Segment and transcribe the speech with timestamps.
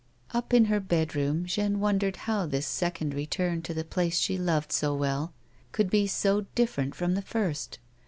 [0.33, 4.35] Up in her bedroom Jeanne wondered how this second re turn to the place she
[4.35, 5.31] loved so well
[5.73, 7.77] could be so difierent from the first.